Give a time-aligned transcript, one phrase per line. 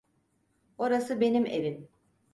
[0.77, 1.89] Orası benim evim.